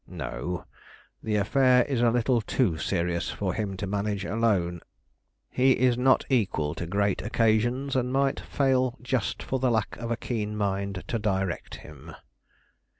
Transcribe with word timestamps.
"No; 0.07 0.65
the 1.21 1.35
affair 1.35 1.85
is 1.85 2.01
a 2.01 2.09
little 2.09 2.41
too 2.41 2.75
serious 2.79 3.29
for 3.29 3.53
him 3.53 3.77
to 3.77 3.85
manage 3.85 4.25
alone. 4.25 4.81
He 5.51 5.73
is 5.73 5.95
not 5.95 6.25
equal 6.27 6.73
to 6.73 6.87
great 6.87 7.21
occasions, 7.21 7.95
and 7.95 8.11
might 8.11 8.39
fail 8.39 8.97
just 9.03 9.43
for 9.43 9.59
the 9.59 9.69
lack 9.69 9.95
of 9.97 10.09
a 10.09 10.17
keen 10.17 10.57
mind 10.57 11.03
to 11.07 11.19
direct 11.19 11.75
him." 11.85 12.15